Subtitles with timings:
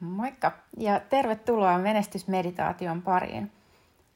[0.00, 3.52] Moikka ja tervetuloa menestysmeditaation pariin.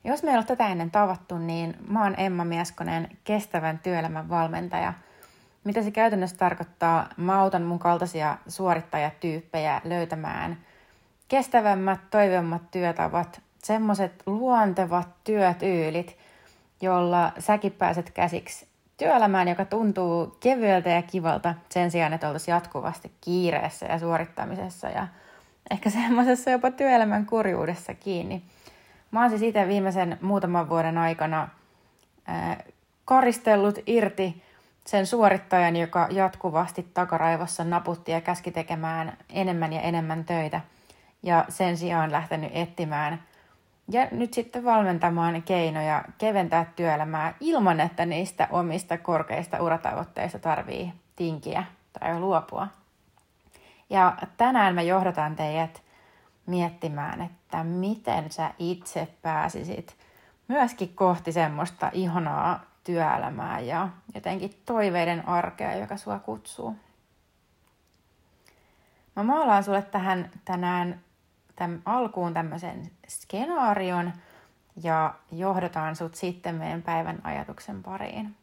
[0.05, 4.93] Jos me ei ole tätä ennen tavattu, niin mä oon Emma Mieskonen, kestävän työelämän valmentaja.
[5.65, 7.09] Mitä se käytännössä tarkoittaa?
[7.17, 10.59] Mä autan mun kaltaisia suorittajatyyppejä löytämään
[11.29, 16.17] kestävämmät, toivommat työtavat, semmoset luontevat työtyylit,
[16.81, 23.13] jolla säkin pääset käsiksi työelämään, joka tuntuu kevyeltä ja kivalta sen sijaan, että oltaisiin jatkuvasti
[23.21, 25.07] kiireessä ja suorittamisessa ja
[25.71, 28.43] ehkä semmoisessa jopa työelämän kurjuudessa kiinni.
[29.11, 31.49] Mä oon siis itse viimeisen muutaman vuoden aikana
[32.27, 32.65] ää,
[33.05, 34.43] karistellut irti
[34.87, 40.61] sen suorittajan, joka jatkuvasti takaraivossa naputti ja käski tekemään enemmän ja enemmän töitä.
[41.23, 43.23] Ja sen sijaan lähtenyt etsimään
[43.89, 51.65] ja nyt sitten valmentamaan keinoja keventää työelämää ilman, että niistä omista korkeista uratavoitteista tarvii tinkiä
[52.01, 52.69] tai luopua.
[53.93, 55.83] Ja tänään me johdataan teidät
[56.47, 59.97] miettimään, että miten sä itse pääsisit
[60.49, 66.77] myöskin kohti semmoista ihanaa työelämää ja jotenkin toiveiden arkea, joka sua kutsuu.
[69.17, 71.01] Mä maalaan sulle tähän tänään
[71.57, 74.13] tämän alkuun tämmöisen skenaarion
[74.83, 78.37] ja johdataan sut sitten meidän päivän ajatuksen pariin.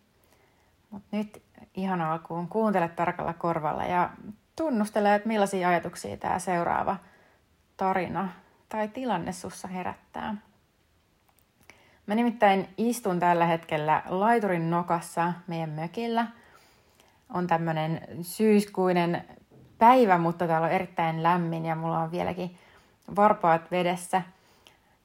[0.90, 1.42] Mutta nyt
[1.76, 4.10] ihan alkuun kuuntele tarkalla korvalla ja
[4.60, 6.98] tunnustele, että millaisia ajatuksia tämä seuraava
[7.78, 8.30] tarina
[8.70, 10.36] tai tilanne sussa herättää.
[12.06, 16.28] Mä nimittäin istun tällä hetkellä laiturin nokassa meidän mökillä.
[17.34, 19.24] On tämmönen syyskuinen
[19.78, 22.58] päivä, mutta täällä on erittäin lämmin ja mulla on vieläkin
[23.16, 24.22] varpaat vedessä.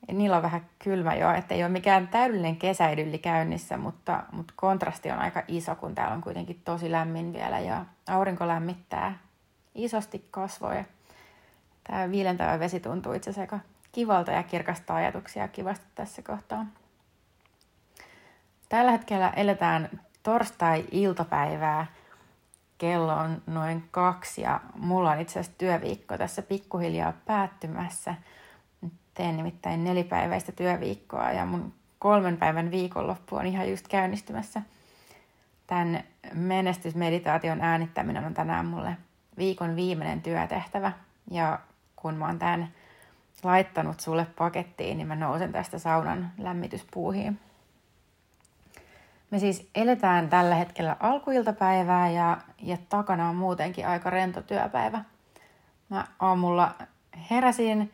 [0.09, 4.55] Ja niillä on vähän kylmä jo, että ei ole mikään täydellinen kesäidylli käynnissä, mutta, mutta
[4.57, 9.24] kontrasti on aika iso, kun täällä on kuitenkin tosi lämmin vielä ja aurinko lämmittää
[9.75, 10.85] isosti kasvoja.
[11.85, 16.67] Tämä viilentävä vesi tuntuu itse asiassa aika kivalta ja kirkasta ajatuksia kivasti tässä kohtaa.
[18.69, 21.87] Tällä hetkellä eletään torstai-iltapäivää.
[22.79, 28.15] Kello on noin kaksi ja mulla on itse asiassa työviikko tässä pikkuhiljaa päättymässä.
[29.15, 34.63] Teen nimittäin nelipäiväistä työviikkoa ja mun kolmen päivän viikonloppu on ihan just käynnistymässä.
[35.67, 38.97] Tämän menestysmeditaation äänittäminen on tänään mulle
[39.39, 40.93] viikon viimeinen työtehtävä.
[41.31, 41.59] Ja
[41.97, 42.69] kun mä oon tämän
[43.43, 47.41] laittanut sulle pakettiin, niin mä nousen tästä saunan lämmityspuuhiin.
[49.31, 55.05] Me siis eletään tällä hetkellä alkuiltapäivää ja, ja takana on muutenkin aika rento työpäivä.
[55.89, 56.75] Mä aamulla
[57.31, 57.93] heräsin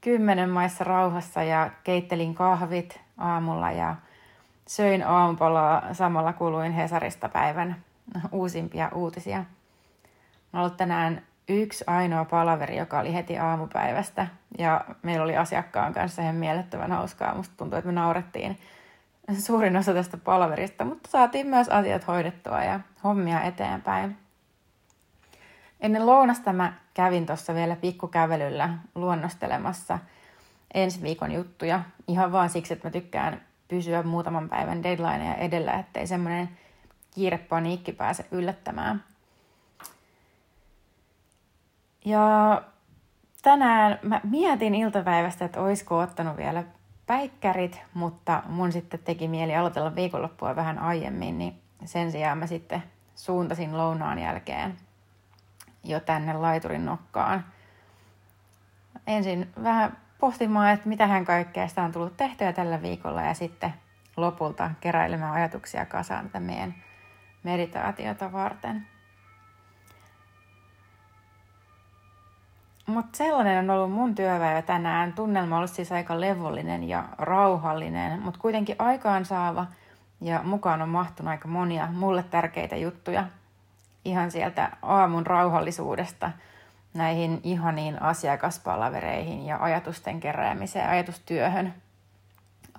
[0.00, 3.96] kymmenen maissa rauhassa ja keittelin kahvit aamulla ja
[4.66, 7.76] söin aamupalaa samalla kuluin Hesarista päivän
[8.32, 9.44] uusimpia uutisia.
[10.52, 14.26] Mä ollut tänään yksi ainoa palaveri, joka oli heti aamupäivästä
[14.58, 17.34] ja meillä oli asiakkaan kanssa ihan mielettömän hauskaa.
[17.34, 18.58] Musta tuntuu, että me naurettiin
[19.38, 24.16] suurin osa tästä palaverista, mutta saatiin myös asiat hoidettua ja hommia eteenpäin.
[25.80, 29.98] Ennen lounasta mä kävin tuossa vielä pikkukävelyllä luonnostelemassa
[30.74, 31.82] ensi viikon juttuja.
[32.08, 36.48] Ihan vaan siksi, että mä tykkään pysyä muutaman päivän deadlineja edellä, ettei semmoinen
[37.14, 39.04] kiire paniikki pääse yllättämään.
[42.04, 42.62] Ja
[43.42, 46.64] tänään mä mietin iltapäivästä, että olisiko ottanut vielä
[47.06, 52.82] päikkärit, mutta mun sitten teki mieli aloitella viikonloppua vähän aiemmin, niin sen sijaan mä sitten
[53.14, 54.76] suuntasin lounaan jälkeen
[55.84, 57.44] jo tänne laiturin nokkaan.
[59.06, 63.74] Ensin vähän pohtimaan, että mitähän kaikkea sitä on tullut tehtyä tällä viikolla ja sitten
[64.16, 66.74] lopulta keräilemään ajatuksia kasaan tätä meidän
[67.42, 68.86] meditaatiota varten.
[72.86, 75.12] Mutta sellainen on ollut mun työpäivä tänään.
[75.12, 79.66] Tunnelma on ollut siis aika levollinen ja rauhallinen, mutta kuitenkin aikaansaava
[80.20, 83.24] ja mukaan on mahtunut aika monia mulle tärkeitä juttuja.
[84.04, 86.30] Ihan sieltä aamun rauhallisuudesta
[86.94, 91.74] näihin ihaniin asiakaspalavereihin ja ajatusten keräämiseen, ajatustyöhön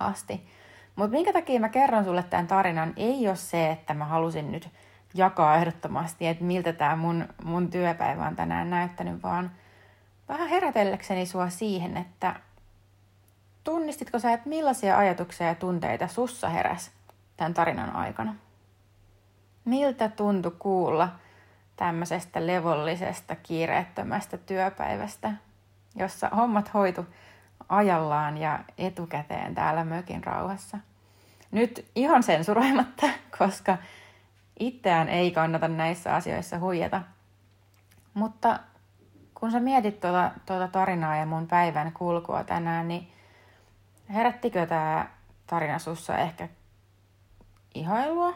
[0.00, 0.48] asti.
[0.96, 4.68] Mutta minkä takia mä kerron sulle tämän tarinan, ei ole se, että mä halusin nyt
[5.14, 9.50] jakaa ehdottomasti, että miltä tämä mun, mun työpäivä on tänään näyttänyt, vaan–
[10.28, 12.34] vähän herätellekseni sua siihen, että
[13.64, 16.90] tunnistitko sä, että millaisia ajatuksia ja tunteita sussa heräs
[17.36, 18.34] tämän tarinan aikana?
[19.64, 21.08] Miltä tuntui kuulla
[21.76, 25.32] tämmöisestä levollisesta, kiireettömästä työpäivästä,
[25.96, 27.06] jossa hommat hoitu
[27.68, 30.78] ajallaan ja etukäteen täällä mökin rauhassa?
[31.50, 33.06] Nyt ihan sensuroimatta,
[33.38, 33.76] koska
[34.60, 37.02] itseään ei kannata näissä asioissa huijata.
[38.14, 38.60] Mutta
[39.44, 43.12] kun sä mietit tuota, tuota tarinaa ja mun päivän kulkua tänään, niin
[44.08, 45.08] herättikö tämä
[45.46, 46.48] tarina sussa ehkä
[47.74, 48.34] ihailua,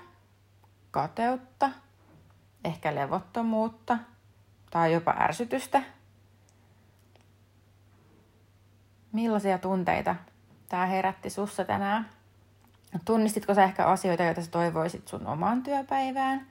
[0.91, 1.71] kateutta,
[2.65, 3.99] ehkä levottomuutta
[4.71, 5.83] tai jopa ärsytystä?
[9.13, 10.17] Millaisia tunteita
[10.69, 12.09] tämä herätti sussa tänään?
[13.05, 16.47] Tunnistitko sä ehkä asioita, joita sä toivoisit sun omaan työpäivään?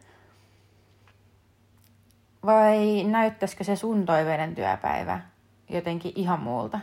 [2.45, 5.19] Vai näyttäisikö se sun toiveiden työpäivä
[5.69, 6.79] jotenkin ihan muulta?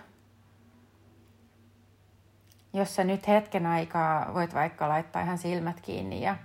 [2.72, 6.36] Jos sä nyt hetken aikaa voit vaikka laittaa ihan silmät kiinni ja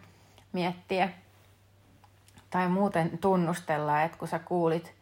[0.54, 1.10] miettiä
[2.50, 4.94] tai muuten tunnustella, että kun sä kuulit,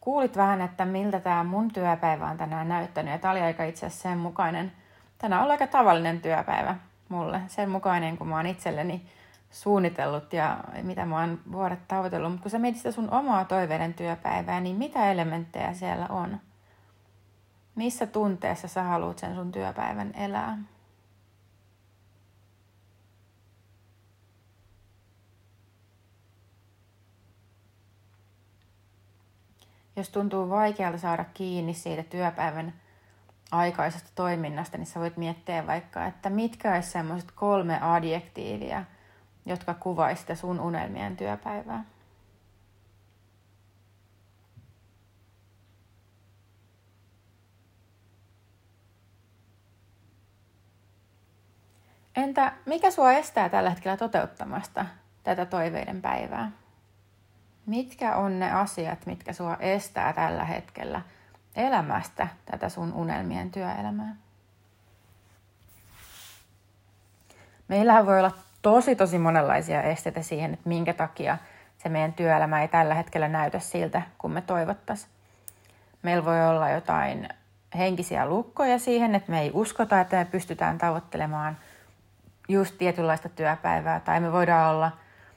[0.00, 3.12] kuulit vähän, että miltä tämä mun työpäivä on tänään näyttänyt.
[3.12, 4.72] Ja tämä oli aika itse asiassa sen mukainen,
[5.18, 6.76] tänään on aika tavallinen työpäivä
[7.08, 7.40] mulle.
[7.46, 9.06] Sen mukainen, kun mä oon itselleni
[9.56, 12.30] suunnitellut ja mitä mä oon vuodet tavoitellut.
[12.30, 16.40] Mutta kun sä mietit sitä sun omaa toiveiden työpäivää, niin mitä elementtejä siellä on?
[17.74, 20.58] Missä tunteessa sä haluat sen sun työpäivän elää?
[29.96, 32.72] Jos tuntuu vaikealta saada kiinni siitä työpäivän
[33.50, 38.84] aikaisesta toiminnasta, niin sä voit miettiä vaikka, että mitkä olisi semmoiset kolme adjektiivia,
[39.46, 41.84] jotka kuvaisivat sun unelmien työpäivää.
[52.16, 54.86] Entä mikä sua estää tällä hetkellä toteuttamasta
[55.22, 56.52] tätä toiveiden päivää?
[57.66, 61.02] Mitkä on ne asiat, mitkä sua estää tällä hetkellä–
[61.56, 64.16] elämästä tätä sun unelmien työelämää.
[67.68, 68.32] Meillähän voi olla
[68.66, 71.38] tosi tosi monenlaisia esteitä siihen, että minkä takia
[71.78, 75.10] se meidän työelämä ei tällä hetkellä näytä siltä, kun me toivottaisiin.
[76.02, 77.28] Meillä voi olla jotain
[77.78, 81.56] henkisiä lukkoja siihen, että me ei uskota, että me pystytään tavoittelemaan
[82.48, 84.00] just tietynlaista työpäivää.
[84.00, 84.90] Tai me voidaan olla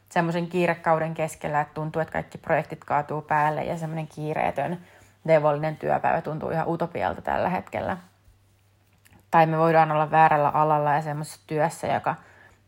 [0.10, 4.80] semmoisen kiirekauden keskellä, että tuntuu, että kaikki projektit kaatuu päälle ja semmoinen kiireetön
[5.26, 7.98] levollinen työpäivä tuntuu ihan utopialta tällä hetkellä.
[9.32, 12.16] Tai me voidaan olla väärällä alalla ja semmoisessa työssä, joka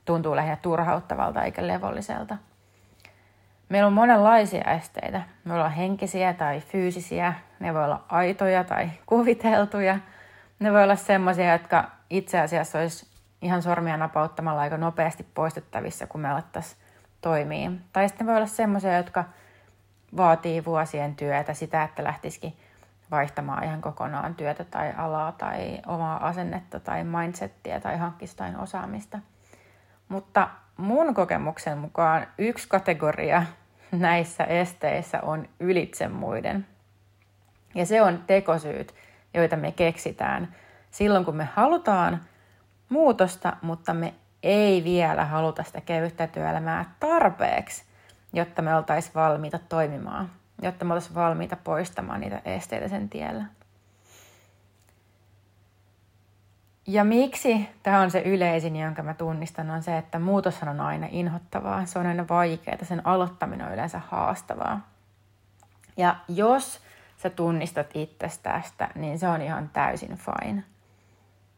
[0.06, 2.38] tuntuu lähinnä turhauttavalta eikä levolliselta.
[3.69, 5.21] Meillä on monenlaisia esteitä.
[5.45, 10.00] Me olla henkisiä tai fyysisiä, ne voi olla aitoja tai kuviteltuja.
[10.59, 13.07] Ne voi olla semmoisia, jotka itse asiassa olisi
[13.42, 16.81] ihan sormia napauttamalla aika nopeasti poistettavissa, kun me alettaisiin
[17.21, 17.71] toimia.
[17.94, 19.25] Tai sitten voi olla semmoisia, jotka
[20.18, 22.57] vaatii vuosien työtä, sitä, että lähtisikin
[23.12, 29.19] vaihtamaan ihan kokonaan työtä tai alaa tai omaa asennetta tai mindsettiä tai hankkisi jotain osaamista.
[30.11, 33.43] Mutta mun kokemuksen mukaan yksi kategoria
[33.91, 36.67] näissä esteissä on ylitse muiden.
[37.75, 38.95] Ja se on tekosyyt,
[39.33, 40.55] joita me keksitään
[40.91, 42.21] silloin, kun me halutaan
[42.89, 44.13] muutosta, mutta me
[44.43, 47.83] ei vielä haluta sitä kevyttä työelämää tarpeeksi
[48.33, 50.29] jotta me oltaisiin valmiita toimimaan,
[50.61, 53.45] jotta me oltaisiin valmiita poistamaan niitä esteitä sen tiellä.
[56.88, 61.07] Ja miksi tämä on se yleisin, jonka mä tunnistan, on se, että muutos on aina
[61.12, 64.88] inhottavaa, se on aina vaikeaa, sen aloittaminen on yleensä haastavaa.
[65.98, 66.81] Ja jos
[67.18, 70.64] sä tunnistat itsestä tästä, niin se on ihan täysin fine.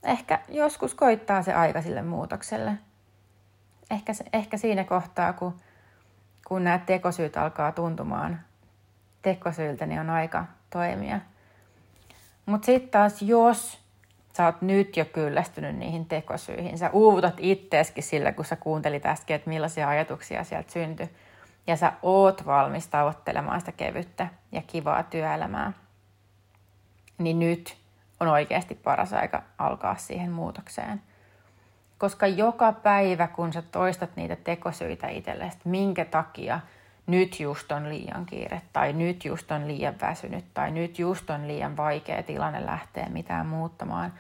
[0.04, 2.78] Ehkä joskus koittaa se aika sille muutokselle.
[3.92, 5.56] Ehkä, ehkä siinä kohtaa, kun
[6.48, 8.40] kun nämä tekosyyt alkaa tuntumaan
[9.22, 11.20] tekosyiltä, niin on aika toimia.
[12.46, 13.83] Mutta sitten taas, jos
[14.38, 19.36] sä oot nyt jo kyllästynyt niihin tekosyihin, sä uuvutat itteeskin sillä, kun sä kuuntelit äsken,
[19.36, 21.10] että millaisia ajatuksia sieltä syntyi,
[21.68, 25.74] ja sä oot valmis tavoittelemaan sitä kevyttä ja kivaa työelämää,
[27.18, 27.78] niin nyt
[28.20, 31.02] on oikeasti paras aika alkaa siihen muutokseen–
[32.04, 36.60] koska joka päivä, kun sä toistat niitä tekosyitä itsellesi, minkä takia
[37.08, 41.48] nyt just on liian kiire, tai nyt just on liian väsynyt, tai nyt just on
[41.48, 44.14] liian vaikea tilanne lähteä mitään muuttamaan,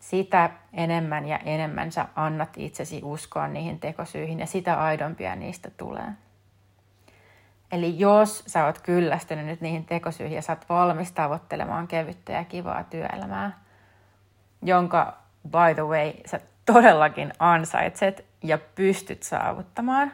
[0.00, 6.08] sitä enemmän ja enemmän sä annat itsesi uskoa niihin tekosyihin, ja sitä aidompia niistä tulee.
[7.72, 12.44] Eli jos sä oot kyllästynyt nyt niihin tekosyihin ja sä oot valmis tavoittelemaan kevyttä ja
[12.44, 13.58] kivaa työelämää,
[14.62, 15.16] jonka
[15.48, 20.12] by the way sä todellakin ansaitset ja pystyt saavuttamaan,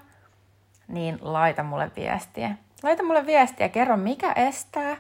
[0.89, 2.51] niin laita mulle viestiä.
[2.83, 4.97] Laita mulle viestiä, kerro mikä estää,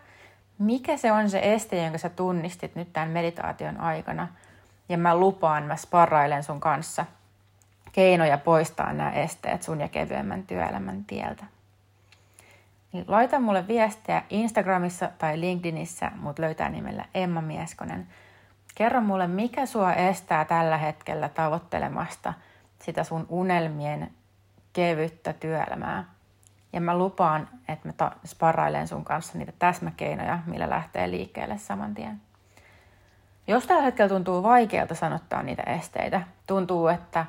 [0.58, 4.28] mikä se on se este, jonka sä tunnistit nyt tämän meditaation aikana.
[4.88, 7.04] Ja mä lupaan, mä sparrailen sun kanssa
[7.92, 11.44] keinoja poistaa nämä esteet sun ja kevyemmän työelämän tieltä.
[12.92, 18.06] niin laita mulle viestiä Instagramissa tai LinkedInissä, mut löytää nimellä Emma Mieskonen.
[18.74, 22.34] Kerro mulle, mikä sua estää tällä hetkellä tavoittelemasta
[22.78, 24.10] sitä sun unelmien
[24.72, 26.04] kevyttä työelämää.
[26.72, 32.20] Ja mä lupaan, että mä sparrailen sun kanssa niitä täsmäkeinoja, millä lähtee liikkeelle saman tien.
[33.46, 37.26] Jos tällä hetkellä tuntuu vaikealta sanottaa niitä esteitä, tuntuu, että,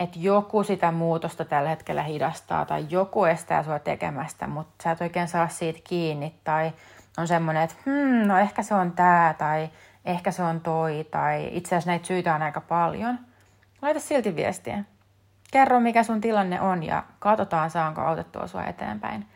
[0.00, 5.00] että joku sitä muutosta tällä hetkellä hidastaa tai joku estää sua tekemästä, mutta sä et
[5.00, 6.72] oikein saa siitä kiinni tai
[7.18, 9.70] on semmoinen, että hmm, no ehkä se on tää tai
[10.04, 13.18] ehkä se on toi tai itse asiassa näitä syitä on aika paljon.
[13.82, 14.84] Laita silti viestiä.
[15.50, 19.26] Kerro, mikä sun tilanne on ja katsotaan, saanko autettua sua eteenpäin.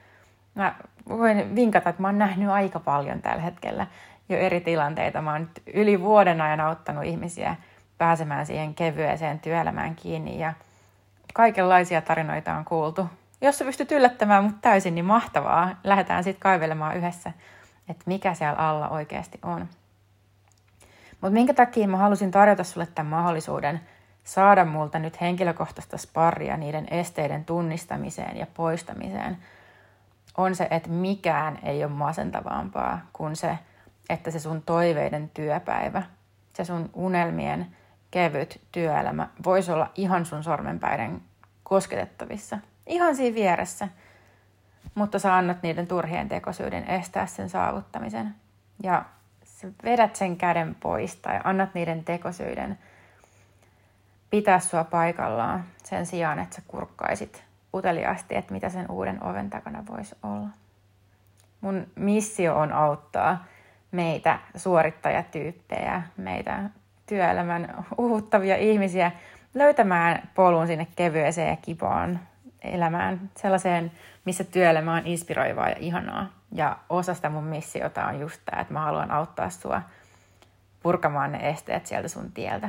[0.55, 0.75] Mä
[1.09, 3.87] voin vinkata, että mä oon nähnyt aika paljon tällä hetkellä
[4.29, 5.23] jo eri tilanteita.
[5.23, 7.57] Mä oon nyt yli vuoden ajan auttanut ihmisiä
[7.99, 10.53] pääsemään siihen kevyeseen työelämään kiinni ja
[11.35, 13.09] kaikenlaisia tarinoita on kuultu.
[13.41, 15.71] Jos sä pystyt yllättämään mut täysin, niin mahtavaa.
[15.85, 17.33] Lähdetään sitten kaivelemaan yhdessä,
[17.89, 19.69] että mikä siellä alla oikeasti on.
[21.11, 23.81] Mutta minkä takia mä halusin tarjota sulle tämän mahdollisuuden
[24.31, 29.39] saada multa nyt henkilökohtaista sparria niiden esteiden tunnistamiseen ja poistamiseen,
[30.37, 33.59] on se, että mikään ei ole masentavampaa kuin se,
[34.11, 36.03] että se sun toiveiden työpäivä,
[36.53, 37.67] se sun unelmien
[38.11, 41.23] kevyt työelämä voisi olla ihan sun sormenpäiden
[41.63, 43.89] kosketettavissa, ihan siinä vieressä,
[44.95, 48.35] mutta sä annat niiden turhien tekosyyden estää sen saavuttamisen.
[48.83, 49.05] Ja
[49.45, 52.79] sä vedät sen käden pois tai annat niiden tekosyiden
[54.31, 57.45] pitää sua paikallaan sen sijaan, että sä kurkkaisit
[57.75, 60.49] uteliaasti, että mitä sen uuden oven takana voisi olla.
[61.61, 63.45] Mun missio on auttaa
[63.93, 66.71] meitä suorittajatyyppejä, meitä
[67.07, 69.13] työelämän uhuttavia ihmisiä
[69.55, 72.21] löytämään polun sinne kevyeseen ja kipaan
[72.63, 73.93] elämään, sellaiseen,
[74.25, 76.27] missä työelämä on inspiroivaa ja ihanaa.
[76.53, 79.83] Ja osa sitä mun missiota on just tämä, että mä haluan auttaa sua
[80.83, 82.69] purkamaan ne esteet sieltä sun tieltä.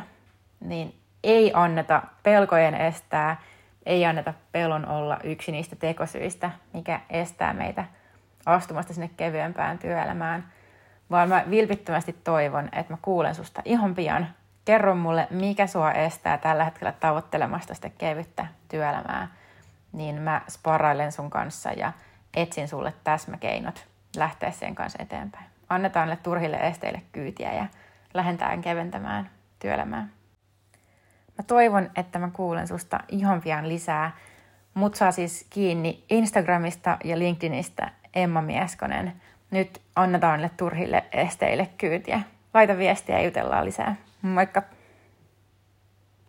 [0.60, 3.38] Niin ei anneta pelkojen estää,
[3.86, 7.86] ei anneta pelon olla yksi niistä tekosyistä, mikä estää meitä
[8.46, 10.46] astumasta sinne kevyempään työelämään,
[11.12, 14.28] vaan mä vilpittömästi toivon, että mä kuulen susta ihan pian.
[14.66, 19.28] Kerro mulle, mikä sua estää tällä hetkellä tavoittelemasta sitä kevyttä työelämää,
[19.92, 21.92] niin mä sparailen sun kanssa ja
[22.34, 25.46] etsin sulle täsmäkeinot lähteä sen kanssa eteenpäin.
[25.70, 27.66] Annetaan ne turhille esteille kyytiä ja
[28.14, 30.08] lähdetään keventämään työelämää.
[31.42, 34.12] Mä toivon, että mä kuulen susta ihan pian lisää.
[34.74, 39.14] Mut saa siis kiinni Instagramista ja LinkedInistä Emma Mieskonen.
[39.52, 42.22] Nyt annetaan turhille esteille kyytiä.
[42.54, 43.96] Laita viestiä ja jutellaan lisää.
[44.22, 44.64] Moikka!